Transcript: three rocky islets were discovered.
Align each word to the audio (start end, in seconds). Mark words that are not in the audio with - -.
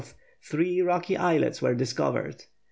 three 0.41 0.81
rocky 0.81 1.15
islets 1.15 1.61
were 1.61 1.75
discovered. 1.75 2.45